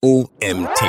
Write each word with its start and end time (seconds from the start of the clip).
OMT. 0.00 0.80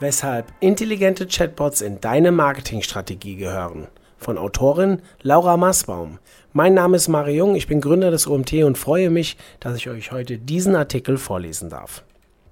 Weshalb 0.00 0.52
intelligente 0.58 1.28
Chatbots 1.28 1.82
in 1.82 2.00
deine 2.00 2.32
Marketingstrategie 2.32 3.36
gehören. 3.36 3.86
Von 4.18 4.36
Autorin 4.36 5.00
Laura 5.22 5.56
Massbaum. 5.56 6.18
Mein 6.52 6.74
Name 6.74 6.96
ist 6.96 7.06
Mario 7.06 7.46
Jung, 7.46 7.54
ich 7.54 7.68
bin 7.68 7.80
Gründer 7.80 8.10
des 8.10 8.26
OMT 8.26 8.64
und 8.64 8.76
freue 8.76 9.08
mich, 9.08 9.36
dass 9.60 9.76
ich 9.76 9.88
euch 9.88 10.10
heute 10.10 10.36
diesen 10.36 10.74
Artikel 10.74 11.16
vorlesen 11.16 11.70
darf. 11.70 12.02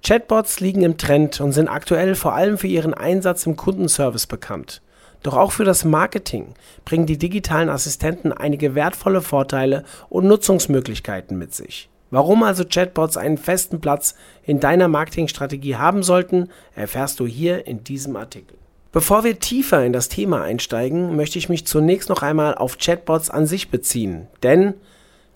Chatbots 0.03 0.61
liegen 0.61 0.83
im 0.83 0.97
Trend 0.97 1.41
und 1.41 1.51
sind 1.51 1.67
aktuell 1.67 2.15
vor 2.15 2.33
allem 2.33 2.57
für 2.57 2.67
ihren 2.67 2.93
Einsatz 2.93 3.45
im 3.45 3.57
Kundenservice 3.57 4.27
bekannt. 4.27 4.81
Doch 5.21 5.35
auch 5.35 5.51
für 5.51 5.65
das 5.65 5.83
Marketing 5.83 6.53
bringen 6.85 7.07
die 7.07 7.17
digitalen 7.17 7.67
Assistenten 7.67 8.31
einige 8.31 8.73
wertvolle 8.73 9.19
Vorteile 9.19 9.83
und 10.07 10.27
Nutzungsmöglichkeiten 10.27 11.37
mit 11.37 11.53
sich. 11.53 11.89
Warum 12.11 12.43
also 12.43 12.63
Chatbots 12.65 13.17
einen 13.17 13.37
festen 13.37 13.81
Platz 13.81 14.15
in 14.43 14.59
deiner 14.59 14.87
Marketingstrategie 14.87 15.75
haben 15.75 16.03
sollten, 16.03 16.49
erfährst 16.75 17.19
du 17.19 17.27
hier 17.27 17.67
in 17.67 17.83
diesem 17.83 18.15
Artikel. 18.15 18.57
Bevor 18.91 19.23
wir 19.23 19.39
tiefer 19.39 19.85
in 19.85 19.93
das 19.93 20.09
Thema 20.09 20.41
einsteigen, 20.41 21.15
möchte 21.15 21.37
ich 21.37 21.47
mich 21.47 21.67
zunächst 21.67 22.09
noch 22.09 22.23
einmal 22.23 22.55
auf 22.55 22.79
Chatbots 22.79 23.29
an 23.29 23.45
sich 23.45 23.69
beziehen, 23.69 24.27
denn 24.41 24.73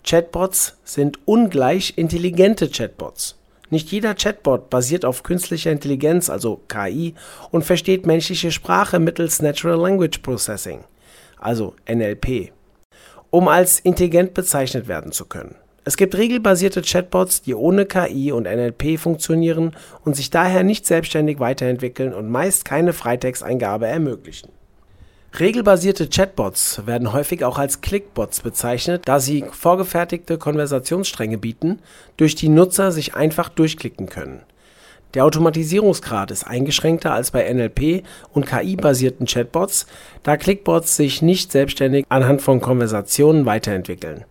Chatbots 0.04 0.76
sind 0.82 1.20
ungleich 1.24 1.94
intelligente 1.96 2.68
Chatbots. 2.68 3.36
Nicht 3.70 3.90
jeder 3.90 4.14
Chatbot 4.14 4.70
basiert 4.70 5.04
auf 5.04 5.22
künstlicher 5.22 5.70
Intelligenz, 5.70 6.28
also 6.28 6.60
KI, 6.68 7.14
und 7.50 7.64
versteht 7.64 8.06
menschliche 8.06 8.50
Sprache 8.52 8.98
mittels 8.98 9.40
Natural 9.40 9.78
Language 9.78 10.18
Processing, 10.18 10.84
also 11.38 11.74
NLP, 11.88 12.52
um 13.30 13.48
als 13.48 13.80
intelligent 13.80 14.34
bezeichnet 14.34 14.88
werden 14.88 15.12
zu 15.12 15.24
können. 15.24 15.54
Es 15.86 15.98
gibt 15.98 16.16
regelbasierte 16.16 16.80
Chatbots, 16.80 17.42
die 17.42 17.54
ohne 17.54 17.84
KI 17.84 18.32
und 18.32 18.44
NLP 18.44 18.98
funktionieren 18.98 19.76
und 20.02 20.16
sich 20.16 20.30
daher 20.30 20.62
nicht 20.62 20.86
selbstständig 20.86 21.40
weiterentwickeln 21.40 22.14
und 22.14 22.30
meist 22.30 22.64
keine 22.64 22.94
Freitexteingabe 22.94 23.86
ermöglichen. 23.86 24.48
Regelbasierte 25.38 26.08
Chatbots 26.08 26.86
werden 26.86 27.12
häufig 27.12 27.44
auch 27.44 27.58
als 27.58 27.82
Clickbots 27.82 28.40
bezeichnet, 28.40 29.02
da 29.04 29.20
sie 29.20 29.44
vorgefertigte 29.50 30.38
Konversationsstränge 30.38 31.36
bieten, 31.36 31.80
durch 32.16 32.34
die 32.34 32.48
Nutzer 32.48 32.90
sich 32.90 33.14
einfach 33.14 33.50
durchklicken 33.50 34.08
können. 34.08 34.40
Der 35.12 35.24
Automatisierungsgrad 35.24 36.30
ist 36.30 36.44
eingeschränkter 36.44 37.12
als 37.12 37.30
bei 37.30 37.52
NLP 37.52 38.04
und 38.32 38.46
KI-basierten 38.46 39.26
Chatbots, 39.26 39.86
da 40.22 40.38
Clickbots 40.38 40.96
sich 40.96 41.20
nicht 41.20 41.52
selbstständig 41.52 42.06
anhand 42.08 42.40
von 42.40 42.60
Konversationen 42.60 43.44
weiterentwickeln. 43.44 44.24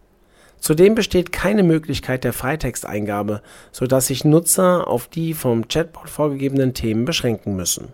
Zudem 0.64 0.96
besteht 0.96 1.34
keine 1.34 1.62
Möglichkeit 1.62 2.24
der 2.24 2.32
Freitexteingabe, 2.32 3.42
sodass 3.74 4.08
sich 4.08 4.24
Nutzer 4.24 4.88
auf 4.88 5.10
die 5.10 5.34
vom 5.34 5.68
Chatbot 5.68 6.10
vorgegebenen 6.10 6.74
Themen 6.74 7.04
beschränken 7.04 7.58
müssen. 7.58 7.90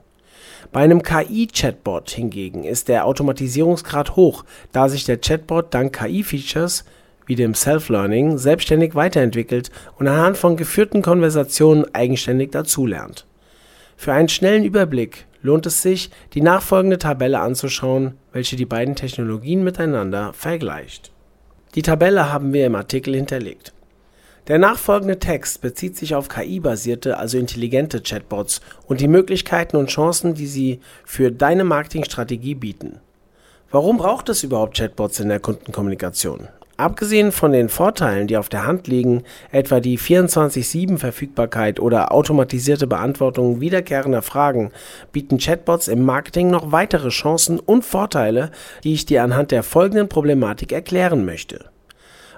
Bei 0.72 0.82
einem 0.82 1.02
KI-Chatbot 1.02 2.12
hingegen 2.12 2.66
ist 2.66 2.88
der 2.88 3.08
Automatisierungsgrad 3.08 4.16
hoch, 4.16 4.46
da 4.72 4.88
sich 4.88 5.04
der 5.04 5.18
Chatbot 5.18 5.74
dank 5.74 5.98
KI-Features 5.98 6.86
wie 7.26 7.34
dem 7.34 7.56
Self-Learning 7.56 8.38
selbstständig 8.38 8.94
weiterentwickelt 8.94 9.72
und 9.98 10.08
anhand 10.08 10.38
von 10.38 10.56
geführten 10.56 11.02
Konversationen 11.02 11.86
eigenständig 11.96 12.52
dazulernt. 12.52 13.26
Für 13.98 14.14
einen 14.14 14.30
schnellen 14.30 14.64
Überblick 14.64 15.26
lohnt 15.42 15.66
es 15.66 15.82
sich, 15.82 16.12
die 16.36 16.42
nachfolgende 16.42 17.00
Tabelle 17.00 17.40
anzuschauen, 17.40 18.14
welche 18.32 18.58
die 18.58 18.68
beiden 18.68 18.96
Technologien 18.96 19.64
miteinander 19.64 20.34
vergleicht 20.34 21.12
die 21.76 21.82
Tabelle 21.82 22.32
haben 22.32 22.54
wir 22.54 22.66
im 22.66 22.76
Artikel 22.76 23.16
hinterlegt. 23.16 23.74
Der 24.48 24.58
nachfolgende 24.58 25.20
Text 25.20 25.62
bezieht 25.62 25.96
sich 25.96 26.16
auf 26.16 26.28
KI-basierte, 26.28 27.18
also 27.18 27.38
intelligente 27.38 28.02
Chatbots 28.02 28.62
und 28.88 29.00
die 29.00 29.08
Möglichkeiten 29.08 29.78
und 29.78 29.90
Chancen, 29.90 30.34
die 30.34 30.48
sie 30.48 30.80
für 31.06 31.32
deine 31.32 31.64
Marketingstrategie 31.64 32.56
bieten. 32.56 33.00
Warum 33.70 33.98
braucht 33.98 34.30
es 34.30 34.42
überhaupt 34.42 34.78
Chatbots 34.78 35.20
in 35.20 35.30
der 35.30 35.40
Kundenkommunikation? 35.40 36.48
Abgesehen 36.80 37.34
von 37.34 37.52
den 37.52 37.68
Vorteilen, 37.68 38.28
die 38.28 38.38
auf 38.38 38.48
der 38.48 38.66
Hand 38.66 38.88
liegen, 38.88 39.24
etwa 39.52 39.82
die 39.82 40.00
24/7-Verfügbarkeit 40.00 41.82
oder 41.82 42.14
automatisierte 42.14 42.88
Beantwortung 42.88 43.60
wiederkehrender 43.60 44.22
Fragen, 44.22 44.72
bieten 45.12 45.40
Chatbots 45.40 45.90
im 45.90 46.06
Marketing 46.06 46.50
noch 46.50 46.72
weitere 46.72 47.10
Chancen 47.10 47.60
und 47.60 47.84
Vorteile, 47.84 48.52
die 48.86 48.94
ich 48.94 49.06
dir 49.06 49.24
anhand 49.24 49.52
der 49.52 49.64
folgenden 49.64 50.08
Problematik 50.08 50.72
erklären 50.72 51.26
möchte. 51.26 51.66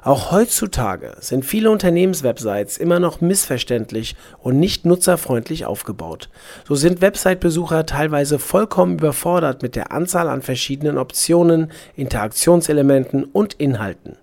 Auch 0.01 0.31
heutzutage 0.31 1.13
sind 1.19 1.45
viele 1.45 1.69
Unternehmenswebsites 1.69 2.79
immer 2.79 2.97
noch 2.97 3.21
missverständlich 3.21 4.15
und 4.39 4.59
nicht 4.59 4.87
nutzerfreundlich 4.87 5.67
aufgebaut. 5.67 6.29
So 6.67 6.73
sind 6.73 7.01
Website-Besucher 7.01 7.85
teilweise 7.85 8.39
vollkommen 8.39 8.95
überfordert 8.95 9.61
mit 9.61 9.75
der 9.75 9.91
Anzahl 9.91 10.27
an 10.27 10.41
verschiedenen 10.41 10.97
Optionen, 10.97 11.71
Interaktionselementen 11.95 13.23
und 13.25 13.53
Inhalten 13.53 14.17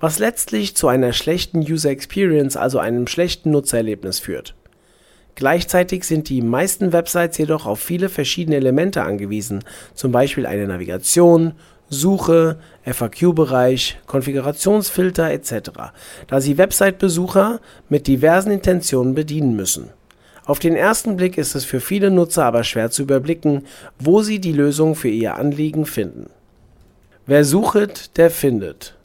was 0.00 0.18
letztlich 0.18 0.76
zu 0.76 0.88
einer 0.88 1.12
schlechten 1.12 1.60
User 1.60 1.90
Experience, 1.90 2.56
also 2.56 2.78
einem 2.78 3.06
schlechten 3.06 3.50
Nutzererlebnis 3.50 4.18
führt. 4.18 4.54
Gleichzeitig 5.34 6.04
sind 6.04 6.28
die 6.28 6.42
meisten 6.42 6.92
Websites 6.92 7.38
jedoch 7.38 7.66
auf 7.66 7.80
viele 7.80 8.08
verschiedene 8.08 8.56
Elemente 8.56 9.02
angewiesen, 9.02 9.64
zum 9.94 10.12
Beispiel 10.12 10.46
eine 10.46 10.66
Navigation, 10.66 11.54
Suche, 11.88 12.58
FAQ-Bereich, 12.84 13.98
Konfigurationsfilter 14.06 15.30
etc., 15.30 15.70
da 16.26 16.40
sie 16.40 16.58
Website-Besucher 16.58 17.60
mit 17.88 18.06
diversen 18.06 18.50
Intentionen 18.50 19.14
bedienen 19.14 19.56
müssen. 19.56 19.90
Auf 20.44 20.58
den 20.58 20.74
ersten 20.74 21.16
Blick 21.16 21.38
ist 21.38 21.54
es 21.54 21.64
für 21.64 21.80
viele 21.80 22.10
Nutzer 22.10 22.44
aber 22.44 22.64
schwer 22.64 22.90
zu 22.90 23.02
überblicken, 23.02 23.66
wo 23.98 24.22
sie 24.22 24.40
die 24.40 24.52
Lösung 24.52 24.96
für 24.96 25.08
ihr 25.08 25.36
Anliegen 25.36 25.86
finden. 25.86 26.30
Wer 27.26 27.44
suchet, 27.44 28.16
der 28.16 28.30
findet 28.30 28.96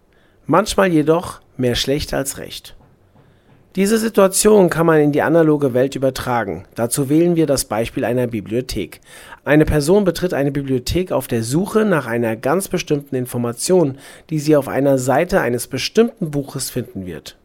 manchmal 0.47 0.91
jedoch 0.91 1.41
mehr 1.57 1.75
schlecht 1.75 2.13
als 2.13 2.37
recht. 2.37 2.75
Diese 3.75 3.99
Situation 3.99 4.71
kann 4.71 4.87
man 4.87 4.99
in 4.99 5.11
die 5.11 5.21
analoge 5.21 5.75
Welt 5.75 5.93
übertragen. 5.95 6.65
Dazu 6.73 7.09
wählen 7.09 7.35
wir 7.35 7.45
das 7.45 7.65
Beispiel 7.65 8.05
einer 8.05 8.25
Bibliothek. 8.25 9.01
Eine 9.45 9.65
Person 9.65 10.03
betritt 10.03 10.33
eine 10.33 10.51
Bibliothek 10.51 11.11
auf 11.11 11.27
der 11.27 11.43
Suche 11.43 11.85
nach 11.85 12.07
einer 12.07 12.35
ganz 12.35 12.69
bestimmten 12.69 13.15
Information, 13.15 13.99
die 14.31 14.39
sie 14.39 14.55
auf 14.55 14.67
einer 14.67 14.97
Seite 14.97 15.41
eines 15.41 15.67
bestimmten 15.67 16.31
Buches 16.31 16.71
finden 16.71 17.05
wird. 17.05 17.37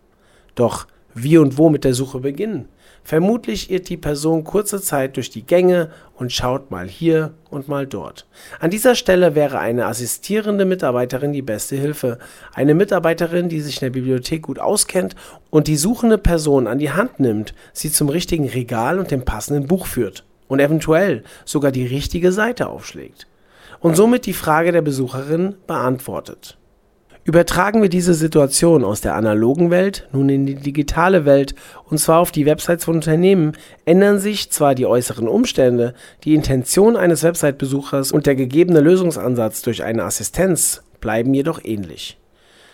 Doch 0.55 0.87
wie 1.13 1.37
und 1.37 1.59
wo 1.59 1.69
mit 1.69 1.85
der 1.85 1.93
Suche 1.93 2.21
beginnen? 2.21 2.67
Vermutlich 3.05 3.71
irrt 3.71 3.89
die 3.89 3.97
Person 3.97 4.45
kurze 4.45 4.81
Zeit 4.81 5.17
durch 5.17 5.29
die 5.29 5.45
Gänge 5.45 5.91
und 6.17 6.33
schaut 6.33 6.71
mal 6.71 6.89
hier 6.89 7.35
und 7.51 7.69
mal 7.69 7.87
dort. 7.87 8.27
An 8.61 8.71
dieser 8.71 8.95
Stelle 8.95 9.35
wäre 9.35 9.59
eine 9.59 9.87
assistierende 9.87 10.65
Mitarbeiterin 10.65 11.33
die 11.33 11.43
beste 11.43 11.75
Hilfe. 11.77 12.19
Eine 12.55 12.75
Mitarbeiterin, 12.75 13.49
die 13.49 13.61
sich 13.61 13.77
in 13.77 13.87
der 13.87 13.91
Bibliothek 13.91 14.43
gut 14.43 14.61
auskennt 14.61 15.17
und 15.51 15.67
die 15.67 15.77
suchende 15.77 16.19
Person 16.19 16.67
an 16.67 16.79
die 16.79 16.93
Hand 16.93 17.19
nimmt, 17.19 17.55
sie 17.73 17.91
zum 17.91 18.09
richtigen 18.09 18.49
Regal 18.49 18.99
und 18.99 19.11
dem 19.11 19.25
passenden 19.25 19.67
Buch 19.67 19.87
führt 19.87 20.25
und 20.47 20.61
eventuell 20.61 21.25
sogar 21.45 21.73
die 21.73 21.87
richtige 21.87 22.31
Seite 22.31 22.69
aufschlägt 22.69 23.27
und 23.81 23.97
somit 23.97 24.27
die 24.27 24.33
Frage 24.33 24.71
der 24.71 24.83
Besucherin 24.83 25.57
beantwortet. 25.67 26.57
Übertragen 27.25 27.83
wir 27.83 27.89
diese 27.89 28.15
Situation 28.15 28.85
aus 28.85 29.01
der 29.01 29.15
analogen 29.15 29.71
Welt 29.71 30.09
nun 30.13 30.29
in 30.29 30.45
die 30.45 30.57
digitale 30.57 31.25
Welt, 31.25 31.55
und 31.89 31.99
zwar 31.99 32.19
auf 32.19 32.33
die 32.33 32.47
Websites 32.47 32.85
von 32.85 32.97
Unternehmen, 32.97 33.53
ändern 33.85 34.19
sich 34.19 34.51
zwar 34.51 34.75
die 34.75 34.87
äußeren 34.87 35.29
Umstände, 35.29 35.95
die 36.25 36.35
Intention 36.35 36.97
eines 36.97 37.23
Website-Besuchers 37.23 38.11
und 38.11 38.27
der 38.27 38.35
gegebene 38.35 38.81
Lösungsansatz 38.81 39.63
durch 39.63 39.85
eine 39.85 40.03
Assistenz 40.03 40.83
bleiben 41.01 41.33
jedoch 41.33 41.61
ähnlich. 41.63 42.19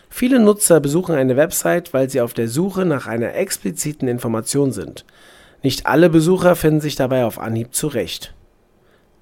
Viele 0.08 0.40
Nutzer 0.40 0.80
besuchen 0.80 1.14
eine 1.14 1.36
Website, 1.36 1.92
weil 1.92 2.08
sie 2.08 2.22
auf 2.22 2.32
der 2.32 2.48
Suche 2.48 2.86
nach 2.86 3.06
einer 3.06 3.34
expliziten 3.34 4.08
Information 4.08 4.72
sind. 4.72 5.04
Nicht 5.62 5.86
alle 5.86 6.08
Besucher 6.08 6.56
finden 6.56 6.80
sich 6.80 6.96
dabei 6.96 7.26
auf 7.26 7.38
Anhieb 7.38 7.74
zurecht 7.74 8.32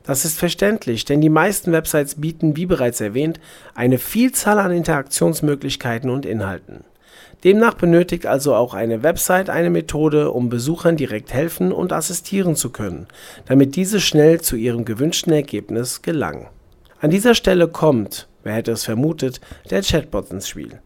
das 0.06 0.24
ist 0.24 0.38
verständlich, 0.38 1.04
denn 1.04 1.20
die 1.20 1.28
meisten 1.28 1.72
Websites 1.72 2.14
bieten, 2.20 2.56
wie 2.56 2.66
bereits 2.66 3.00
erwähnt, 3.00 3.40
eine 3.74 3.98
Vielzahl 3.98 4.58
an 4.58 4.70
Interaktionsmöglichkeiten 4.70 6.10
und 6.10 6.24
Inhalten. 6.24 6.84
Demnach 7.44 7.74
benötigt 7.74 8.26
also 8.26 8.54
auch 8.54 8.72
eine 8.72 9.02
Website 9.02 9.50
eine 9.50 9.70
Methode, 9.70 10.30
um 10.30 10.48
Besuchern 10.48 10.96
direkt 10.96 11.32
helfen 11.32 11.72
und 11.72 11.92
assistieren 11.92 12.56
zu 12.56 12.70
können, 12.70 13.06
damit 13.46 13.76
diese 13.76 14.00
schnell 14.00 14.40
zu 14.40 14.56
ihrem 14.56 14.84
gewünschten 14.84 15.32
Ergebnis 15.32 16.02
gelangen. 16.02 16.46
An 17.00 17.10
dieser 17.10 17.34
Stelle 17.34 17.68
kommt, 17.68 18.26
wer 18.42 18.54
hätte 18.54 18.72
es 18.72 18.84
vermutet, 18.84 19.40
der 19.70 19.82
Chatbot 19.82 20.30
ins 20.30 20.48
Spiel 20.48 20.80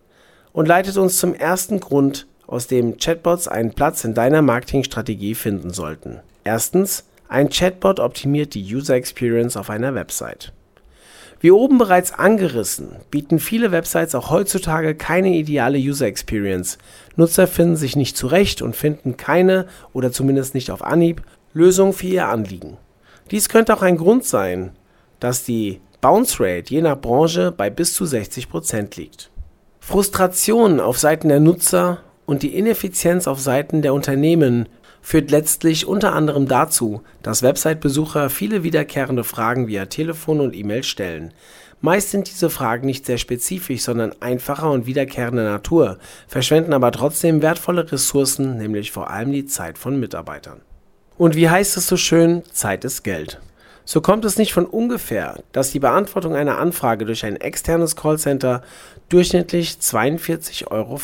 und 0.52 0.66
leitet 0.66 0.96
uns 0.96 1.18
zum 1.18 1.34
ersten 1.34 1.78
Grund, 1.78 2.26
aus 2.46 2.66
dem 2.66 2.96
Chatbots 2.96 3.46
einen 3.46 3.72
Platz 3.74 4.02
in 4.02 4.14
deiner 4.14 4.42
Marketingstrategie 4.42 5.36
finden 5.36 5.70
sollten. 5.70 6.18
Erstens, 6.42 7.04
ein 7.30 7.48
Chatbot 7.48 8.00
optimiert 8.00 8.54
die 8.54 8.74
User 8.74 8.96
Experience 8.96 9.56
auf 9.56 9.70
einer 9.70 9.94
Website. 9.94 10.52
Wie 11.38 11.52
oben 11.52 11.78
bereits 11.78 12.12
angerissen, 12.12 12.96
bieten 13.10 13.38
viele 13.38 13.70
Websites 13.70 14.14
auch 14.14 14.30
heutzutage 14.30 14.94
keine 14.96 15.30
ideale 15.30 15.78
User 15.78 16.06
Experience. 16.06 16.76
Nutzer 17.16 17.46
finden 17.46 17.76
sich 17.76 17.94
nicht 17.94 18.16
zurecht 18.16 18.60
und 18.60 18.76
finden 18.76 19.16
keine 19.16 19.66
oder 19.92 20.12
zumindest 20.12 20.54
nicht 20.54 20.70
auf 20.70 20.84
Anhieb 20.84 21.22
Lösung 21.54 21.92
für 21.92 22.08
ihr 22.08 22.28
Anliegen. 22.28 22.76
Dies 23.30 23.48
könnte 23.48 23.74
auch 23.74 23.82
ein 23.82 23.96
Grund 23.96 24.24
sein, 24.24 24.72
dass 25.20 25.44
die 25.44 25.80
Bounce 26.00 26.40
Rate 26.40 26.74
je 26.74 26.82
nach 26.82 27.00
Branche 27.00 27.52
bei 27.52 27.70
bis 27.70 27.94
zu 27.94 28.04
60% 28.04 28.96
liegt. 28.96 29.30
Frustration 29.78 30.80
auf 30.80 30.98
Seiten 30.98 31.28
der 31.28 31.40
Nutzer 31.40 32.00
und 32.26 32.42
die 32.42 32.56
Ineffizienz 32.56 33.26
auf 33.26 33.40
Seiten 33.40 33.82
der 33.82 33.94
Unternehmen 33.94 34.68
führt 35.02 35.30
letztlich 35.30 35.86
unter 35.86 36.12
anderem 36.12 36.46
dazu, 36.46 37.02
dass 37.22 37.42
Website-Besucher 37.42 38.30
viele 38.30 38.62
wiederkehrende 38.62 39.24
Fragen 39.24 39.66
via 39.66 39.86
Telefon 39.86 40.40
und 40.40 40.54
E-Mail 40.54 40.82
stellen. 40.82 41.32
Meist 41.80 42.10
sind 42.10 42.28
diese 42.30 42.50
Fragen 42.50 42.86
nicht 42.86 43.06
sehr 43.06 43.16
spezifisch, 43.16 43.82
sondern 43.82 44.12
einfacher 44.20 44.70
und 44.70 44.86
wiederkehrender 44.86 45.44
Natur, 45.44 45.98
verschwenden 46.28 46.74
aber 46.74 46.92
trotzdem 46.92 47.40
wertvolle 47.40 47.90
Ressourcen, 47.90 48.58
nämlich 48.58 48.92
vor 48.92 49.08
allem 49.08 49.32
die 49.32 49.46
Zeit 49.46 49.78
von 49.78 49.98
Mitarbeitern. 49.98 50.60
Und 51.16 51.36
wie 51.36 51.48
heißt 51.48 51.76
es 51.76 51.86
so 51.86 51.96
schön, 51.96 52.42
Zeit 52.52 52.84
ist 52.84 53.02
Geld. 53.02 53.40
So 53.92 54.00
kommt 54.00 54.24
es 54.24 54.38
nicht 54.38 54.52
von 54.52 54.66
ungefähr, 54.66 55.42
dass 55.50 55.72
die 55.72 55.80
Beantwortung 55.80 56.36
einer 56.36 56.58
Anfrage 56.58 57.04
durch 57.04 57.24
ein 57.24 57.34
externes 57.34 57.96
Callcenter 57.96 58.62
durchschnittlich 59.08 59.78
42,50 59.82 60.70
Euro 60.70 61.00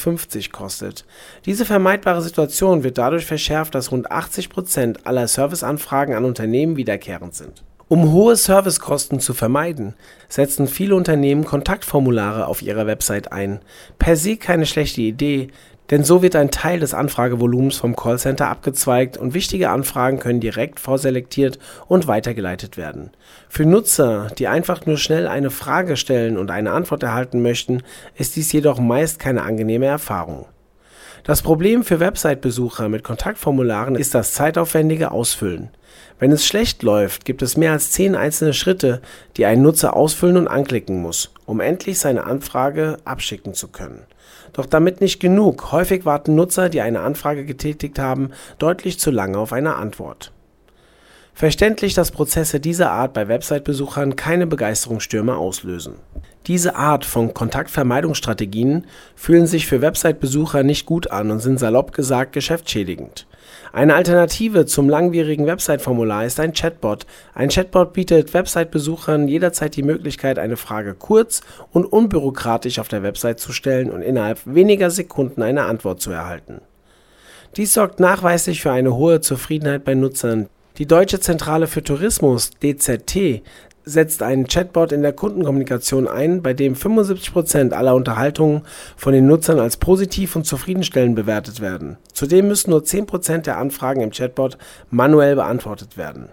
kostet. 0.53 1.05
Diese 1.47 1.65
vermeidbare 1.65 2.23
Situation 2.23 2.85
wird 2.85 2.97
dadurch 2.97 3.27
verschärft, 3.27 3.75
dass 3.75 3.91
rund 3.91 4.13
80 4.13 4.51
Prozent 4.51 5.05
aller 5.05 5.27
Serviceanfragen 5.27 6.15
an 6.15 6.25
Unternehmen 6.25 6.77
wiederkehrend 6.77 7.35
sind. 7.35 7.65
Um 7.89 8.13
hohe 8.13 8.37
Servicekosten 8.37 9.19
zu 9.19 9.35
vermeiden, 9.35 9.95
setzen 10.29 10.69
viele 10.69 10.95
Unternehmen 10.95 11.45
Kontaktformulare 11.45 12.47
auf 12.47 12.63
ihrer 12.63 12.87
Website 12.87 13.33
ein. 13.33 13.59
Per 13.99 14.15
se 14.15 14.37
keine 14.37 14.67
schlechte 14.67 15.01
Idee, 15.01 15.49
denn 15.91 16.05
so 16.05 16.23
wird 16.23 16.37
ein 16.37 16.51
Teil 16.51 16.81
des 16.81 16.95
Anfragevolumens 16.95 17.77
vom 17.77 17.95
Callcenter 17.95 18.49
abgezweigt 18.49 19.17
und 19.17 19.35
wichtige 19.35 19.71
Anfragen 19.71 20.19
können 20.19 20.41
direkt 20.41 20.81
vorselektiert 20.81 21.59
und 21.87 22.07
weitergeleitet 22.07 22.77
werden. 22.77 23.11
Für 23.49 23.65
Nutzer, 23.65 24.29
die 24.39 24.49
einfach 24.49 24.87
nur 24.87 24.99
schnell 24.99 25.29
eine 25.29 25.51
Frage 25.51 25.97
stellen 25.97 26.39
und 26.39 26.51
eine 26.51 26.73
Antwort 26.73 27.03
erhalten 27.03 27.43
möchten, 27.43 27.83
ist 28.17 28.37
dies 28.37 28.53
jedoch 28.53 28.79
meist 28.79 29.19
keine 29.19 29.43
angenehme 29.43 29.87
Erfahrung. 29.87 30.47
Das 31.25 31.43
Problem 31.43 31.83
für 31.83 31.99
Website-Besucher 31.99 32.89
mit 32.89 33.03
Kontaktformularen 33.03 33.97
ist 33.97 34.15
das 34.15 34.33
zeitaufwendige 34.33 35.11
Ausfüllen. 35.11 35.71
Wenn 36.19 36.31
es 36.31 36.47
schlecht 36.47 36.83
läuft, 36.83 37.25
gibt 37.25 37.43
es 37.43 37.57
mehr 37.57 37.73
als 37.73 37.91
zehn 37.91 38.15
einzelne 38.15 38.55
Schritte, 38.55 39.03
die 39.37 39.45
ein 39.45 39.61
Nutzer 39.61 39.95
ausfüllen 39.95 40.37
und 40.37 40.49
anklicken 40.49 41.03
muss, 41.03 41.33
um 41.45 41.61
endlich 41.61 41.99
seine 41.99 42.25
Anfrage 42.25 42.99
abschicken 43.05 43.55
zu 43.55 43.69
können. 43.69 44.07
Doch 44.53 44.67
damit 44.67 45.01
nicht 45.01 45.21
genug, 45.21 45.73
häufig 45.73 46.05
warten 46.05 46.35
Nutzer, 46.35 46.69
die 46.69 46.81
eine 46.81 47.01
Anfrage 47.01 47.45
getätigt 47.45 47.99
haben, 47.99 48.31
deutlich 48.59 48.99
zu 48.99 49.11
lange 49.11 49.39
auf 49.39 49.53
eine 49.53 49.77
Antwort. 49.77 50.33
Verständlich, 51.35 51.93
dass 51.93 52.13
Prozesse 52.13 52.61
dieser 52.61 52.91
Art 52.93 53.13
bei 53.13 53.29
Website-Besuchern 53.29 54.17
keine 54.17 54.47
Begeisterungsstürme 54.47 55.37
auslösen. 55.37 55.97
Diese 56.47 56.77
Art 56.77 57.05
von 57.05 57.35
Kontaktvermeidungsstrategien 57.35 58.87
fühlen 59.15 59.47
sich 59.47 59.67
für 59.67 59.83
Website-Besucher 59.83 60.63
nicht 60.63 60.87
gut 60.87 61.11
an 61.11 61.31
und 61.31 61.41
sind 61.41 61.59
salopp 61.59 61.93
gesagt 61.93 62.33
geschäftsschädigend. 62.33 63.27
Eine 63.73 63.95
Alternative 63.95 64.67
zum 64.67 64.89
langwierigen 64.89 65.47
Website-Formular 65.47 66.25
ist 66.25 66.41
ein 66.41 66.53
Chatbot. 66.53 67.07
Ein 67.35 67.49
Chatbot 67.49 67.93
bietet 67.93 68.33
Website-Besuchern 68.33 69.29
jederzeit 69.29 69.77
die 69.77 69.83
Möglichkeit, 69.83 70.39
eine 70.39 70.57
Frage 70.57 70.95
kurz 70.95 71.41
und 71.73 71.85
unbürokratisch 71.85 72.79
auf 72.79 72.89
der 72.89 73.03
Website 73.03 73.41
zu 73.41 73.53
stellen 73.53 73.91
und 73.91 74.03
innerhalb 74.03 74.41
weniger 74.45 74.91
Sekunden 74.91 75.43
eine 75.43 75.65
Antwort 75.65 76.01
zu 76.01 76.11
erhalten. 76.11 76.61
Dies 77.57 77.73
sorgt 77.73 78.01
nachweislich 78.01 78.63
für 78.63 78.71
eine 78.71 78.95
hohe 78.95 79.21
Zufriedenheit 79.21 79.85
bei 79.85 79.95
Nutzern. 79.95 80.49
Die 80.79 80.87
Deutsche 80.87 81.21
Zentrale 81.21 81.67
für 81.67 81.83
Tourismus 81.83 82.51
DZT 82.63 83.43
setzt 83.89 84.21
einen 84.23 84.49
Chatbot 84.49 84.91
in 84.91 85.03
der 85.03 85.13
Kundenkommunikation 85.13 86.09
ein, 86.09 86.43
bei 86.43 86.53
dem 86.53 86.75
75% 86.75 87.73
aller 87.73 87.95
Unterhaltungen 87.95 88.63
von 88.97 89.13
den 89.13 89.29
Nutzern 89.29 89.61
als 89.61 89.77
positiv 89.77 90.35
und 90.35 90.45
zufriedenstellend 90.45 91.15
bewertet 91.15 91.61
werden. 91.61 91.97
Zudem 92.13 92.49
müssen 92.49 92.71
nur 92.71 92.81
10% 92.81 93.43
der 93.43 93.59
Anfragen 93.59 94.01
im 94.01 94.11
Chatbot 94.11 94.59
manuell 94.91 95.37
beantwortet 95.37 95.97
werden. 95.97 96.29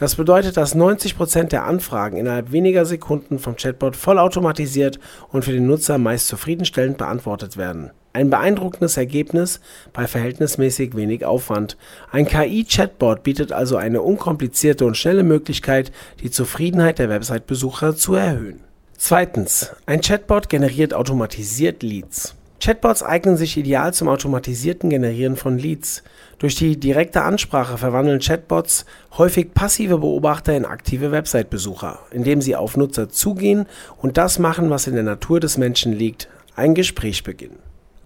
Das 0.00 0.14
bedeutet, 0.14 0.56
dass 0.56 0.74
90% 0.74 1.48
der 1.48 1.66
Anfragen 1.66 2.16
innerhalb 2.16 2.52
weniger 2.52 2.86
Sekunden 2.86 3.38
vom 3.38 3.56
Chatbot 3.56 3.96
vollautomatisiert 3.96 4.98
und 5.28 5.44
für 5.44 5.52
den 5.52 5.66
Nutzer 5.66 5.98
meist 5.98 6.26
zufriedenstellend 6.28 6.96
beantwortet 6.96 7.58
werden. 7.58 7.90
Ein 8.14 8.30
beeindruckendes 8.30 8.96
Ergebnis 8.96 9.60
bei 9.92 10.06
verhältnismäßig 10.06 10.96
wenig 10.96 11.26
Aufwand. 11.26 11.76
Ein 12.10 12.26
KI-Chatbot 12.26 13.22
bietet 13.22 13.52
also 13.52 13.76
eine 13.76 14.00
unkomplizierte 14.00 14.86
und 14.86 14.96
schnelle 14.96 15.22
Möglichkeit, 15.22 15.92
die 16.22 16.30
Zufriedenheit 16.30 16.98
der 16.98 17.10
Website-Besucher 17.10 17.94
zu 17.94 18.14
erhöhen. 18.14 18.60
Zweitens. 18.96 19.76
Ein 19.84 20.00
Chatbot 20.00 20.48
generiert 20.48 20.94
automatisiert 20.94 21.82
Leads. 21.82 22.36
Chatbots 22.58 23.02
eignen 23.02 23.36
sich 23.36 23.58
ideal 23.58 23.92
zum 23.92 24.08
automatisierten 24.08 24.88
Generieren 24.88 25.36
von 25.36 25.58
Leads. 25.58 26.02
Durch 26.40 26.54
die 26.54 26.80
direkte 26.80 27.20
Ansprache 27.20 27.76
verwandeln 27.76 28.18
Chatbots 28.18 28.86
häufig 29.18 29.52
passive 29.52 29.98
Beobachter 29.98 30.56
in 30.56 30.64
aktive 30.64 31.12
Website-Besucher, 31.12 31.98
indem 32.12 32.40
sie 32.40 32.56
auf 32.56 32.78
Nutzer 32.78 33.10
zugehen 33.10 33.66
und 33.98 34.16
das 34.16 34.38
machen, 34.38 34.70
was 34.70 34.86
in 34.86 34.94
der 34.94 35.02
Natur 35.02 35.38
des 35.38 35.58
Menschen 35.58 35.92
liegt, 35.92 36.28
ein 36.56 36.74
Gespräch 36.74 37.24
beginnen. 37.24 37.58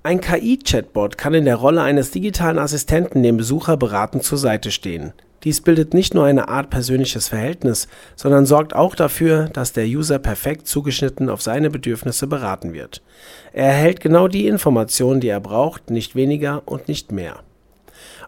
Ein 0.03 0.21
KI-Chatbot 0.21 1.17
kann 1.17 1.33
in 1.35 1.45
der 1.45 1.55
Rolle 1.55 1.83
eines 1.83 2.11
digitalen 2.11 2.59
Assistenten 2.59 3.23
dem 3.23 3.37
Besucher 3.37 3.77
beratend 3.77 4.25
zur 4.25 4.39
Seite 4.39 4.73
stehen. 4.73 5.13
Dies 5.45 5.61
bildet 5.61 5.95
nicht 5.95 6.13
nur 6.13 6.25
eine 6.25 6.49
Art 6.49 6.71
persönliches 6.71 7.29
Verhältnis, 7.29 7.87
sondern 8.17 8.47
sorgt 8.47 8.75
auch 8.75 8.97
dafür, 8.97 9.49
dass 9.53 9.73
der 9.73 9.87
User 9.87 10.19
perfekt 10.19 10.67
zugeschnitten 10.67 11.31
auf 11.31 11.41
seine 11.41 11.71
Bedürfnisse 11.71 12.27
beraten 12.27 12.73
wird. 12.73 13.01
Er 13.53 13.67
erhält 13.67 14.01
genau 14.01 14.27
die 14.27 14.49
Informationen, 14.49 15.21
die 15.21 15.29
er 15.29 15.41
braucht, 15.41 15.91
nicht 15.91 16.17
weniger 16.17 16.63
und 16.67 16.89
nicht 16.89 17.13
mehr. 17.13 17.37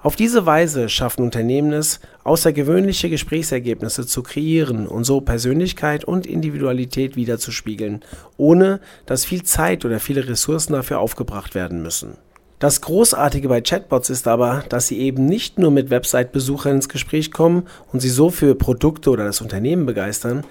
Auf 0.02 0.16
diese 0.16 0.46
Weise 0.46 0.88
schaffen 0.88 1.22
Unternehmen 1.22 1.72
es, 1.72 2.00
außergewöhnliche 2.24 3.10
Gesprächsergebnisse 3.10 4.06
zu 4.06 4.22
kreieren 4.22 4.86
und 4.86 5.04
so 5.04 5.20
Persönlichkeit 5.20 6.04
und 6.04 6.26
Individualität 6.26 7.16
wiederzuspiegeln, 7.16 8.04
ohne 8.36 8.80
dass 9.06 9.24
viel 9.24 9.42
Zeit 9.42 9.84
oder 9.84 10.00
viele 10.00 10.28
Ressourcen 10.28 10.74
dafür 10.74 11.00
aufgebracht 11.00 11.54
werden 11.54 11.82
müssen. 11.82 12.16
Das 12.58 12.80
Großartige 12.80 13.48
bei 13.48 13.60
Chatbots 13.60 14.08
ist 14.08 14.26
aber, 14.26 14.64
dass 14.70 14.86
sie 14.86 14.98
eben 14.98 15.26
nicht 15.26 15.58
nur 15.58 15.70
mit 15.70 15.90
Website-Besuchern 15.90 16.76
ins 16.76 16.88
Gespräch 16.88 17.30
kommen 17.30 17.64
und 17.92 18.00
sie 18.00 18.08
so 18.08 18.30
für 18.30 18.54
Produkte 18.54 19.10
oder 19.10 19.26
das 19.26 19.42
Unternehmen 19.42 19.84
begeistern, 19.84 20.42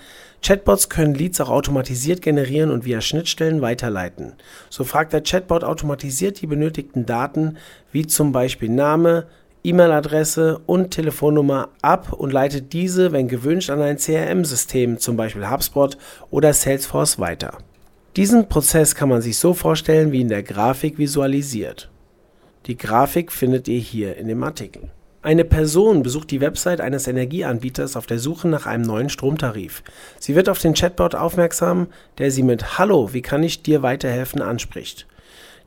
Chatbots 0.46 0.90
können 0.90 1.16
Leads 1.16 1.42
auch 1.42 1.50
automatisiert 1.50 2.22
generieren 2.22 2.70
und 2.70 2.86
via 2.86 3.02
Schnittstellen 3.02 3.64
weiterleiten. 3.64 4.34
So 4.70 4.84
fragt 4.84 5.12
der 5.12 5.24
Chatbot 5.24 5.64
automatisiert 5.64 6.40
die 6.40 6.46
benötigten 6.46 7.08
Daten, 7.08 7.58
wie 7.92 8.06
zum 8.06 8.32
Beispiel 8.32 8.70
Name, 8.70 9.26
E-Mail-Adresse 9.64 10.62
und 10.68 10.92
Telefonnummer 10.92 11.70
ab 11.82 12.14
und 12.14 12.32
leitet 12.32 12.74
diese, 12.74 13.12
wenn 13.12 13.28
gewünscht, 13.28 13.72
an 13.72 13.82
ein 13.82 13.98
CRM-System, 13.98 15.00
zum 15.00 15.18
Beispiel 15.18 15.50
HubSpot 15.50 15.98
oder 16.30 16.54
Salesforce, 16.54 17.18
weiter. 17.18 17.58
Diesen 18.16 18.48
Prozess 18.48 18.94
kann 18.94 19.10
man 19.10 19.24
sich 19.24 19.40
so 19.40 19.56
vorstellen 19.56 20.12
wie 20.12 20.22
in 20.22 20.30
der 20.30 20.44
Grafik 20.44 21.00
visualisiert. 21.00 21.90
Die 22.68 22.78
Grafik 22.78 23.32
findet 23.32 23.68
ihr 23.68 23.80
hier 23.80 24.16
in 24.18 24.28
dem 24.28 24.44
Artikel. 24.44 24.92
Eine 25.26 25.44
Person 25.44 26.04
besucht 26.04 26.30
die 26.30 26.40
Website 26.40 26.82
eines 26.82 27.08
Energieanbieters 27.08 27.96
auf 27.96 28.06
der 28.06 28.20
Suche 28.20 28.48
nach 28.48 28.68
einem 28.68 28.84
neuen 28.84 29.10
Stromtarif. 29.10 29.82
Sie 30.20 30.36
wird 30.36 30.50
auf 30.50 30.60
den 30.60 30.76
Chatbot 30.76 31.16
aufmerksam, 31.16 31.88
der 32.20 32.30
sie 32.30 32.44
mit 32.44 32.78
Hallo, 32.78 33.12
wie 33.12 33.24
kann 33.24 33.42
ich 33.42 33.64
dir 33.64 33.82
weiterhelfen 33.82 34.44
anspricht. 34.44 35.08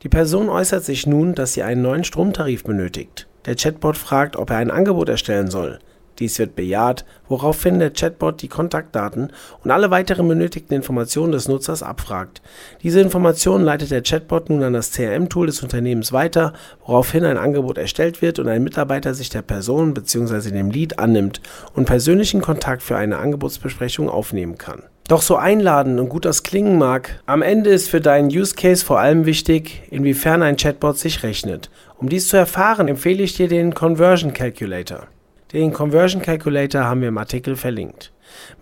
Die 0.01 0.07
Person 0.07 0.47
äußert 0.47 0.85
sich 0.85 1.05
nun, 1.05 1.35
dass 1.35 1.51
sie 1.51 1.63
einen 1.63 1.81
neuen 1.81 2.05
Stromtarif 2.05 2.63
benötigt. 2.63 3.27
Der 3.45 3.57
Chatbot 3.57 3.97
fragt, 3.97 4.37
ob 4.37 4.49
er 4.49 4.55
ein 4.59 4.71
Angebot 4.71 5.09
erstellen 5.09 5.51
soll. 5.51 5.79
Dies 6.19 6.37
wird 6.37 6.55
bejaht, 6.55 7.05
woraufhin 7.27 7.79
der 7.79 7.91
Chatbot 7.91 8.41
die 8.41 8.47
Kontaktdaten 8.47 9.31
und 9.63 9.71
alle 9.71 9.89
weiteren 9.89 10.27
benötigten 10.27 10.75
Informationen 10.75 11.31
des 11.31 11.47
Nutzers 11.47 11.81
abfragt. 11.81 12.41
Diese 12.83 12.99
Informationen 12.99 13.63
leitet 13.63 13.91
der 13.91 14.03
Chatbot 14.03 14.49
nun 14.49 14.63
an 14.63 14.73
das 14.73 14.91
CRM-Tool 14.91 15.47
des 15.47 15.63
Unternehmens 15.63 16.11
weiter, 16.11 16.53
woraufhin 16.85 17.25
ein 17.25 17.37
Angebot 17.37 17.77
erstellt 17.77 18.21
wird 18.21 18.39
und 18.39 18.47
ein 18.47 18.63
Mitarbeiter 18.63 19.13
sich 19.13 19.29
der 19.29 19.41
Person 19.41 19.93
bzw. 19.93 20.51
dem 20.51 20.71
Lead 20.71 20.99
annimmt 20.99 21.41
und 21.73 21.85
persönlichen 21.85 22.41
Kontakt 22.41 22.83
für 22.83 22.97
eine 22.97 23.17
Angebotsbesprechung 23.17 24.09
aufnehmen 24.09 24.57
kann. 24.57 24.83
Doch 25.09 25.23
so 25.23 25.37
einladend 25.37 25.99
und 25.99 26.09
gut 26.09 26.25
das 26.25 26.43
klingen 26.43 26.77
mag, 26.77 27.23
am 27.25 27.41
Ende 27.41 27.71
ist 27.71 27.89
für 27.89 27.99
deinen 27.99 28.27
Use 28.27 28.53
Case 28.53 28.85
vor 28.85 28.99
allem 28.99 29.25
wichtig, 29.25 29.81
inwiefern 29.89 30.43
ein 30.43 30.55
Chatbot 30.55 30.99
sich 30.99 31.23
rechnet. 31.23 31.71
Um 31.97 32.09
dies 32.09 32.27
zu 32.27 32.37
erfahren, 32.37 32.87
empfehle 32.87 33.23
ich 33.23 33.33
dir 33.35 33.47
den 33.47 33.73
Conversion 33.73 34.33
Calculator. 34.33 35.07
Den 35.51 35.73
Conversion 35.73 36.21
Calculator 36.21 36.83
haben 36.83 37.01
wir 37.01 37.07
im 37.07 37.17
Artikel 37.17 37.55
verlinkt. 37.55 38.11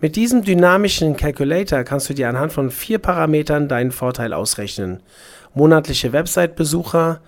Mit 0.00 0.16
diesem 0.16 0.42
dynamischen 0.42 1.18
Calculator 1.18 1.84
kannst 1.84 2.08
du 2.08 2.14
dir 2.14 2.30
anhand 2.30 2.54
von 2.54 2.70
vier 2.70 2.98
Parametern 2.98 3.68
deinen 3.68 3.90
Vorteil 3.90 4.32
ausrechnen. 4.32 5.02
Monatliche 5.52 6.14
Website-Besucher, 6.14 7.20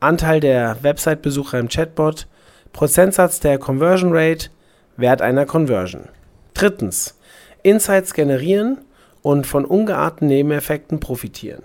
Anteil 0.00 0.40
der 0.40 0.82
Website-Besucher 0.82 1.60
im 1.60 1.68
Chatbot, 1.68 2.26
Prozentsatz 2.72 3.38
der 3.38 3.58
Conversion 3.58 4.10
Rate, 4.12 4.50
Wert 4.96 5.22
einer 5.22 5.46
Conversion. 5.46 6.08
Drittens. 6.54 7.16
Insights 7.62 8.14
generieren 8.14 8.78
und 9.22 9.46
von 9.46 9.64
ungeahnten 9.64 10.26
Nebeneffekten 10.26 10.98
profitieren. 10.98 11.62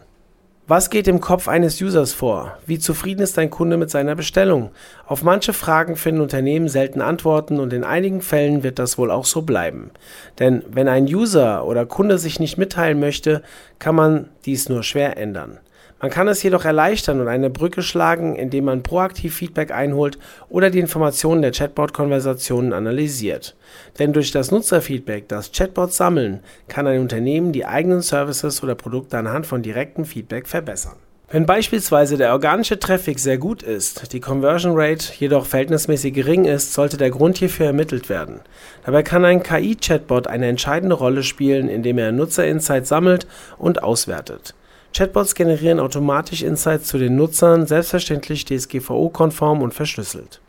Was 0.70 0.92
geht 0.92 1.08
im 1.08 1.20
Kopf 1.20 1.48
eines 1.48 1.82
Users 1.82 2.14
vor? 2.14 2.60
Wie 2.68 2.78
zufrieden 2.78 3.24
ist 3.24 3.40
dein 3.40 3.50
Kunde 3.50 3.76
mit 3.76 3.90
seiner 3.90 4.16
Bestellung? 4.16 4.70
Auf 5.08 5.24
manche 5.24 5.52
Fragen 5.52 5.96
finden 5.96 6.22
Unternehmen 6.22 6.70
selten 6.70 7.02
Antworten 7.02 7.60
und 7.60 7.74
in 7.74 7.84
einigen 7.84 8.22
Fällen 8.22 8.62
wird 8.62 8.78
das 8.78 9.00
wohl 9.00 9.10
auch 9.10 9.26
so 9.26 9.42
bleiben. 9.42 9.90
Denn 10.38 10.62
wenn 10.70 10.88
ein 10.88 11.06
User 11.06 11.66
oder 11.66 11.88
Kunde 11.88 12.20
sich 12.20 12.40
nicht 12.40 12.60
mitteilen 12.60 13.00
möchte, 13.00 13.42
kann 13.80 13.96
man 13.96 14.30
dies 14.46 14.70
nur 14.70 14.84
schwer 14.84 15.18
ändern. 15.18 15.58
Man 16.02 16.12
kann 16.12 16.30
es 16.30 16.42
jedoch 16.42 16.64
erleichtern 16.64 17.20
und 17.20 17.28
eine 17.28 17.50
Brücke 17.50 17.82
schlagen, 17.82 18.36
indem 18.36 18.66
man 18.66 18.84
proaktiv 18.84 19.36
Feedback 19.36 19.72
einholt 19.72 20.18
oder 20.48 20.70
die 20.70 20.80
Informationen 20.80 21.42
der 21.42 21.52
Chatbot-Konversationen 21.52 22.72
analysiert. 22.72 23.56
Denn 24.00 24.14
durch 24.14 24.32
das 24.32 24.52
Nutzerfeedback, 24.52 25.28
das 25.28 25.52
Chatbots 25.52 25.98
sammeln, 25.98 26.40
kann 26.70 26.88
ein 26.88 27.02
Unternehmen 27.02 27.52
die 27.52 27.66
eigenen 27.66 28.02
Services 28.02 28.64
oder 28.64 28.76
Produkte 28.76 29.18
anhand 29.18 29.46
von 29.46 29.62
direktem 29.62 30.06
Feedback 30.06 30.48
verbessern. 30.48 30.96
Wenn 31.32 31.46
beispielsweise 31.46 32.18
der 32.18 32.32
organische 32.32 32.80
Traffic 32.80 33.20
sehr 33.20 33.38
gut 33.38 33.62
ist, 33.62 34.14
die 34.14 34.20
Conversion 34.20 34.72
Rate 34.76 35.14
jedoch 35.20 35.46
verhältnismäßig 35.46 36.14
gering 36.14 36.46
ist, 36.46 36.74
sollte 36.74 36.98
der 36.98 37.12
Grund 37.12 37.38
hierfür 37.38 37.68
ermittelt 37.68 38.10
werden. 38.10 38.40
Dabei 38.84 39.04
kann 39.04 39.24
ein 39.26 39.44
KI-Chatbot 39.44 40.26
eine 40.26 40.48
entscheidende 40.48 40.96
Rolle 40.96 41.22
spielen, 41.22 41.70
indem 41.70 42.00
er 42.00 42.12
Nutzerinsights 42.12 42.90
sammelt 42.90 43.28
und 43.60 43.84
auswertet. 43.84 44.56
Chatbots 44.94 45.36
generieren 45.36 45.80
automatisch 45.80 46.42
Insights 46.42 46.88
zu 46.88 46.98
den 46.98 47.16
Nutzern, 47.16 47.68
selbstverständlich 47.68 48.46
DSGVO-konform 48.46 49.62
und 49.62 49.74
verschlüsselt. 49.74 50.42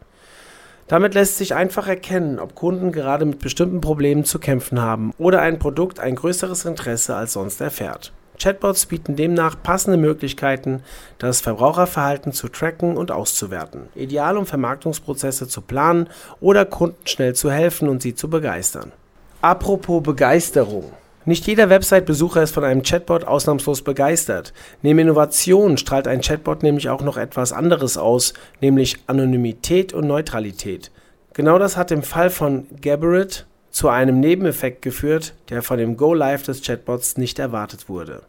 Damit 0.89 1.15
lässt 1.15 1.39
sich 1.39 1.55
einfach 1.55 1.87
erkennen, 1.87 2.41
ob 2.41 2.57
Kunden 2.57 2.91
gerade 2.91 3.25
mit 3.25 3.39
bestimmten 3.39 3.81
Problemen 3.81 4.25
zu 4.25 4.41
kämpfen 4.41 4.81
haben 4.81 5.13
oder 5.19 5.41
ein 5.41 5.61
Produkt 5.61 6.01
ein 6.01 6.17
größeres 6.17 6.65
Interesse 6.65 7.15
als 7.15 7.35
sonst 7.35 7.61
erfährt. 7.61 8.13
Chatbots 8.41 8.87
bieten 8.87 9.17
demnach 9.17 9.55
passende 9.63 9.99
Möglichkeiten, 9.99 10.83
das 11.19 11.43
Verbraucherverhalten 11.43 12.33
zu 12.33 12.49
tracken 12.49 12.97
und 12.97 13.13
auszuwerten, 13.13 13.83
ideal 13.95 14.37
um 14.37 14.47
Vermarktungsprozesse 14.47 15.47
zu 15.47 15.61
planen 15.61 16.09
oder 16.41 16.65
Kunden 16.65 17.07
schnell 17.07 17.35
zu 17.35 17.53
helfen 17.53 17.89
und 17.89 18.03
sie 18.03 18.15
zu 18.15 18.29
begeistern. 18.29 18.93
Apropos 19.43 20.03
Begeisterung. 20.03 20.93
Nicht 21.27 21.47
jeder 21.47 21.69
Website-Besucher 21.69 22.43
ist 22.43 22.55
von 22.55 22.65
einem 22.65 22.83
Chatbot 22.83 23.25
ausnahmslos 23.25 23.83
begeistert. 23.83 24.55
Neben 24.81 25.01
Innovation 25.01 25.77
strahlt 25.77 26.09
ein 26.09 26.23
Chatbot 26.23 26.63
nämlich 26.63 26.89
auch 26.89 27.03
noch 27.03 27.19
etwas 27.19 27.53
anderes 27.53 27.99
aus, 27.99 28.33
nämlich 28.63 28.97
Anonymität 29.07 29.93
und 29.93 30.07
Neutralität. 30.07 30.91
Genau 31.35 31.59
das 31.59 31.77
hat 31.77 31.91
im 31.91 32.03
Fall 32.03 32.31
von 32.31 32.67
Gabbard 32.81 33.47
zu 33.71 33.91
einem 33.91 34.19
Nebeneffekt 34.19 34.81
geführt, 34.81 35.35
der 35.51 35.63
von 35.63 35.77
dem 35.77 35.99
Go-Live 35.99 36.45
des 36.45 36.63
Chatbots 36.63 37.19
nicht 37.19 37.39
erwartet 37.39 37.91
wurde. 37.91 38.23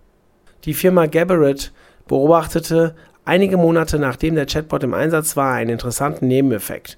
Die 0.65 0.73
Firma 0.73 1.05
Gabbard 1.05 1.71
beobachtete 2.09 2.93
einige 3.23 3.55
Monate 3.55 3.99
nachdem 3.99 4.35
der 4.35 4.47
Chatbot 4.47 4.83
im 4.83 4.93
Einsatz 4.93 5.37
war 5.37 5.53
einen 5.53 5.71
interessanten 5.71 6.27
Nebeneffekt, 6.27 6.97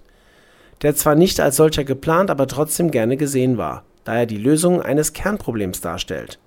der 0.81 0.95
zwar 0.95 1.13
nicht 1.13 1.39
als 1.39 1.55
solcher 1.55 1.83
geplant, 1.83 2.31
aber 2.31 2.47
trotzdem 2.47 2.89
gerne 2.89 3.15
gesehen 3.15 3.57
war 3.59 3.83
da 4.03 4.15
er 4.15 4.25
die 4.25 4.37
Lösung 4.37 4.81
eines 4.81 5.13
Kernproblems 5.13 5.81
darstellt. 5.81 6.39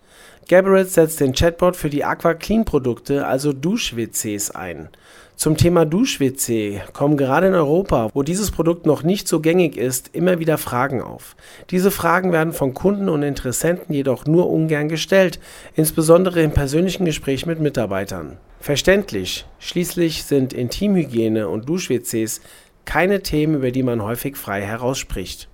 Gabbard 0.48 0.88
setzt 0.88 1.18
den 1.18 1.32
Chatbot 1.32 1.74
für 1.74 1.90
die 1.90 2.04
AquaClean-Produkte, 2.04 3.26
also 3.26 3.52
Dusch-WCs, 3.52 4.52
ein. 4.52 4.88
Zum 5.34 5.56
Thema 5.56 5.84
Dusch-WC 5.84 6.80
kommen 6.92 7.16
gerade 7.16 7.48
in 7.48 7.54
Europa, 7.54 8.10
wo 8.14 8.22
dieses 8.22 8.52
Produkt 8.52 8.86
noch 8.86 9.02
nicht 9.02 9.28
so 9.28 9.40
gängig 9.40 9.76
ist, 9.76 10.14
immer 10.14 10.38
wieder 10.38 10.56
Fragen 10.56 11.02
auf. 11.02 11.36
Diese 11.70 11.90
Fragen 11.90 12.32
werden 12.32 12.52
von 12.52 12.74
Kunden 12.74 13.08
und 13.08 13.22
Interessenten 13.22 13.92
jedoch 13.92 14.24
nur 14.24 14.48
ungern 14.48 14.88
gestellt, 14.88 15.40
insbesondere 15.74 16.42
im 16.42 16.52
persönlichen 16.52 17.04
Gespräch 17.04 17.44
mit 17.44 17.60
Mitarbeitern. 17.60 18.38
Verständlich, 18.60 19.46
schließlich 19.58 20.24
sind 20.24 20.52
Intimhygiene 20.52 21.48
und 21.48 21.68
Dusch-WCs 21.68 22.40
keine 22.86 23.20
Themen, 23.20 23.56
über 23.56 23.72
die 23.72 23.82
man 23.82 24.02
häufig 24.02 24.36
frei 24.36 24.62
herausspricht. 24.62 25.48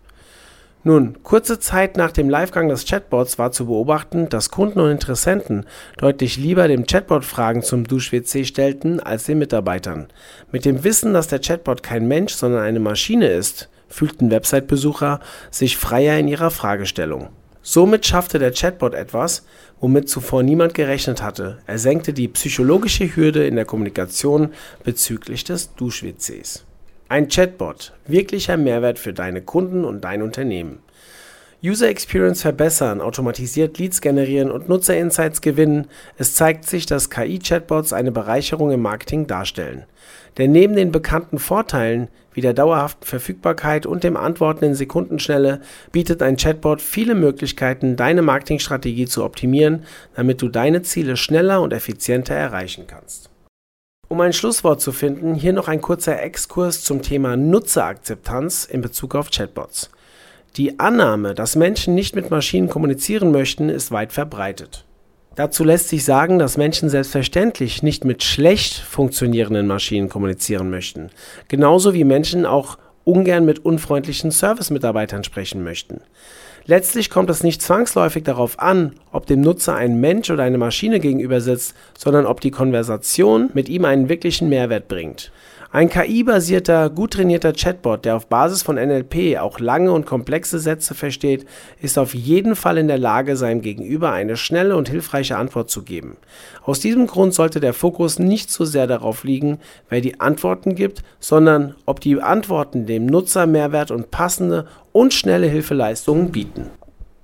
Nun, 0.84 1.22
kurze 1.22 1.60
Zeit 1.60 1.96
nach 1.96 2.10
dem 2.10 2.28
Livegang 2.28 2.68
des 2.68 2.84
Chatbots 2.86 3.38
war 3.38 3.52
zu 3.52 3.66
beobachten, 3.66 4.28
dass 4.28 4.50
Kunden 4.50 4.80
und 4.80 4.90
Interessenten 4.90 5.64
deutlich 5.96 6.36
lieber 6.36 6.66
dem 6.66 6.86
Chatbot 6.86 7.24
Fragen 7.24 7.62
zum 7.62 7.84
Dusch-WC 7.84 8.44
stellten 8.44 8.98
als 8.98 9.24
den 9.24 9.38
Mitarbeitern. 9.38 10.08
Mit 10.50 10.64
dem 10.64 10.82
Wissen, 10.82 11.14
dass 11.14 11.28
der 11.28 11.38
Chatbot 11.38 11.84
kein 11.84 12.08
Mensch, 12.08 12.34
sondern 12.34 12.62
eine 12.62 12.80
Maschine 12.80 13.28
ist, 13.28 13.68
fühlten 13.86 14.32
Website-Besucher 14.32 15.20
sich 15.52 15.76
freier 15.76 16.18
in 16.18 16.26
ihrer 16.26 16.50
Fragestellung. 16.50 17.28
Somit 17.62 18.04
schaffte 18.04 18.40
der 18.40 18.50
Chatbot 18.50 18.94
etwas, 18.94 19.44
womit 19.78 20.08
zuvor 20.08 20.42
niemand 20.42 20.74
gerechnet 20.74 21.22
hatte. 21.22 21.58
Er 21.64 21.78
senkte 21.78 22.12
die 22.12 22.26
psychologische 22.26 23.14
Hürde 23.14 23.46
in 23.46 23.54
der 23.54 23.66
Kommunikation 23.66 24.48
bezüglich 24.82 25.44
des 25.44 25.76
Dusch-WCs. 25.76 26.64
Ein 27.12 27.28
Chatbot, 27.28 27.92
wirklicher 28.06 28.56
Mehrwert 28.56 28.98
für 28.98 29.12
deine 29.12 29.42
Kunden 29.42 29.84
und 29.84 30.02
dein 30.02 30.22
Unternehmen. 30.22 30.78
User 31.62 31.90
Experience 31.90 32.40
verbessern, 32.40 33.02
automatisiert 33.02 33.76
Leads 33.76 34.00
generieren 34.00 34.50
und 34.50 34.70
Nutzerinsights 34.70 35.42
gewinnen. 35.42 35.88
Es 36.16 36.34
zeigt 36.34 36.64
sich, 36.64 36.86
dass 36.86 37.10
KI-Chatbots 37.10 37.92
eine 37.92 38.12
Bereicherung 38.12 38.70
im 38.70 38.80
Marketing 38.80 39.26
darstellen. 39.26 39.84
Denn 40.38 40.52
neben 40.52 40.74
den 40.74 40.90
bekannten 40.90 41.38
Vorteilen 41.38 42.08
wie 42.32 42.40
der 42.40 42.54
dauerhaften 42.54 43.04
Verfügbarkeit 43.04 43.84
und 43.84 44.04
dem 44.04 44.16
Antworten 44.16 44.64
in 44.64 44.74
Sekundenschnelle 44.74 45.60
bietet 45.92 46.22
ein 46.22 46.38
Chatbot 46.38 46.80
viele 46.80 47.14
Möglichkeiten, 47.14 47.96
deine 47.96 48.22
Marketingstrategie 48.22 49.04
zu 49.04 49.22
optimieren, 49.22 49.84
damit 50.16 50.40
du 50.40 50.48
deine 50.48 50.80
Ziele 50.80 51.18
schneller 51.18 51.60
und 51.60 51.74
effizienter 51.74 52.34
erreichen 52.34 52.86
kannst. 52.86 53.31
Um 54.12 54.20
ein 54.20 54.34
Schlusswort 54.34 54.82
zu 54.82 54.92
finden, 54.92 55.34
hier 55.34 55.54
noch 55.54 55.68
ein 55.68 55.80
kurzer 55.80 56.22
Exkurs 56.22 56.84
zum 56.84 57.00
Thema 57.00 57.34
Nutzerakzeptanz 57.34 58.66
in 58.66 58.82
Bezug 58.82 59.14
auf 59.14 59.30
Chatbots. 59.30 59.88
Die 60.58 60.78
Annahme, 60.78 61.34
dass 61.34 61.56
Menschen 61.56 61.94
nicht 61.94 62.14
mit 62.14 62.30
Maschinen 62.30 62.68
kommunizieren 62.68 63.32
möchten, 63.32 63.70
ist 63.70 63.90
weit 63.90 64.12
verbreitet. 64.12 64.84
Dazu 65.34 65.64
lässt 65.64 65.88
sich 65.88 66.04
sagen, 66.04 66.38
dass 66.38 66.58
Menschen 66.58 66.90
selbstverständlich 66.90 67.82
nicht 67.82 68.04
mit 68.04 68.22
schlecht 68.22 68.74
funktionierenden 68.74 69.66
Maschinen 69.66 70.10
kommunizieren 70.10 70.68
möchten, 70.68 71.08
genauso 71.48 71.94
wie 71.94 72.04
Menschen 72.04 72.44
auch 72.44 72.76
ungern 73.04 73.46
mit 73.46 73.64
unfreundlichen 73.64 74.30
Service-Mitarbeitern 74.30 75.24
sprechen 75.24 75.64
möchten. 75.64 76.02
Letztlich 76.64 77.10
kommt 77.10 77.28
es 77.30 77.42
nicht 77.42 77.60
zwangsläufig 77.60 78.22
darauf 78.22 78.58
an, 78.58 78.94
ob 79.10 79.26
dem 79.26 79.40
Nutzer 79.40 79.74
ein 79.74 80.00
Mensch 80.00 80.30
oder 80.30 80.44
eine 80.44 80.58
Maschine 80.58 81.00
gegenüber 81.00 81.40
sitzt, 81.40 81.74
sondern 81.98 82.24
ob 82.26 82.40
die 82.40 82.52
Konversation 82.52 83.50
mit 83.52 83.68
ihm 83.68 83.84
einen 83.84 84.08
wirklichen 84.08 84.48
Mehrwert 84.48 84.86
bringt. 84.86 85.32
Ein 85.74 85.88
KI-basierter, 85.88 86.90
gut 86.90 87.14
trainierter 87.14 87.54
Chatbot, 87.54 88.04
der 88.04 88.16
auf 88.16 88.26
Basis 88.26 88.62
von 88.62 88.76
NLP 88.76 89.38
auch 89.40 89.58
lange 89.58 89.90
und 89.90 90.04
komplexe 90.04 90.58
Sätze 90.58 90.94
versteht, 90.94 91.46
ist 91.80 91.98
auf 91.98 92.12
jeden 92.12 92.56
Fall 92.56 92.76
in 92.76 92.88
der 92.88 92.98
Lage, 92.98 93.38
seinem 93.38 93.62
Gegenüber 93.62 94.12
eine 94.12 94.36
schnelle 94.36 94.76
und 94.76 94.90
hilfreiche 94.90 95.38
Antwort 95.38 95.70
zu 95.70 95.82
geben. 95.82 96.18
Aus 96.62 96.80
diesem 96.80 97.06
Grund 97.06 97.32
sollte 97.32 97.58
der 97.58 97.72
Fokus 97.72 98.18
nicht 98.18 98.50
so 98.50 98.66
sehr 98.66 98.86
darauf 98.86 99.24
liegen, 99.24 99.60
wer 99.88 100.02
die 100.02 100.20
Antworten 100.20 100.74
gibt, 100.74 101.02
sondern 101.20 101.74
ob 101.86 102.00
die 102.00 102.20
Antworten 102.20 102.84
dem 102.84 103.06
Nutzer 103.06 103.46
Mehrwert 103.46 103.90
und 103.90 104.10
passende 104.10 104.66
und 104.92 105.14
schnelle 105.14 105.46
Hilfeleistungen 105.46 106.32
bieten. 106.32 106.70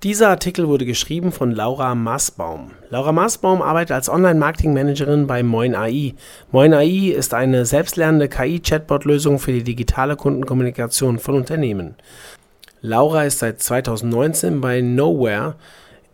Dieser 0.04 0.28
Artikel 0.28 0.68
wurde 0.68 0.86
geschrieben 0.86 1.32
von 1.32 1.50
Laura 1.50 1.92
Maßbaum. 1.96 2.70
Laura 2.88 3.10
Maßbaum 3.10 3.60
arbeitet 3.60 3.90
als 3.90 4.08
Online-Marketing-Managerin 4.08 5.26
bei 5.26 5.42
Moin 5.42 5.74
AI. 5.74 6.14
Moin 6.52 6.72
AI 6.72 7.10
ist 7.10 7.34
eine 7.34 7.66
selbstlernende 7.66 8.28
KI-Chatbot-Lösung 8.28 9.40
für 9.40 9.50
die 9.50 9.64
digitale 9.64 10.14
Kundenkommunikation 10.14 11.18
von 11.18 11.34
Unternehmen. 11.34 11.96
Laura 12.80 13.24
ist 13.24 13.40
seit 13.40 13.60
2019 13.60 14.60
bei 14.60 14.82
Nowhere. 14.82 15.56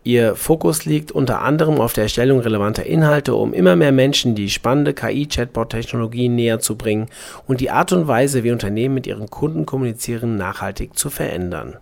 Ihr 0.03 0.35
Fokus 0.35 0.85
liegt 0.85 1.11
unter 1.11 1.43
anderem 1.43 1.79
auf 1.79 1.93
der 1.93 2.05
Erstellung 2.05 2.39
relevanter 2.39 2.87
Inhalte, 2.87 3.35
um 3.35 3.53
immer 3.53 3.75
mehr 3.75 3.91
Menschen 3.91 4.33
die 4.33 4.49
spannende 4.49 4.95
KI-Chatbot-Technologie 4.95 6.29
näher 6.29 6.59
zu 6.59 6.75
bringen 6.75 7.05
und 7.45 7.61
die 7.61 7.69
Art 7.69 7.93
und 7.93 8.07
Weise, 8.07 8.43
wie 8.43 8.49
Unternehmen 8.49 8.95
mit 8.95 9.05
ihren 9.05 9.29
Kunden 9.29 9.67
kommunizieren, 9.67 10.37
nachhaltig 10.37 10.97
zu 10.97 11.11
verändern. 11.11 11.77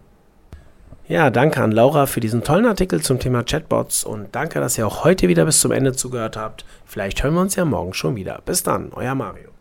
Ja, 1.08 1.30
danke 1.30 1.62
an 1.62 1.74
Laura 1.74 2.06
für 2.06 2.22
diesen 2.22 2.44
tollen 2.46 2.66
Artikel 2.66 3.02
zum 3.02 3.20
Thema 3.20 3.44
Chatbots 3.44 4.06
und 4.06 4.34
danke, 4.34 4.62
dass 4.62 4.78
ihr 4.78 4.88
auch 4.88 5.04
heute 5.04 5.28
wieder 5.28 5.44
bis 5.44 5.60
zum 5.60 5.74
Ende 5.74 5.92
zugehört 5.92 6.38
habt. 6.38 6.64
Vielleicht 6.86 7.22
hören 7.24 7.34
wir 7.34 7.42
uns 7.42 7.56
ja 7.56 7.66
morgen 7.66 7.94
schon 7.94 8.16
wieder. 8.16 8.40
Bis 8.46 8.64
dann, 8.64 8.94
euer 8.94 9.14
Mario. 9.14 9.53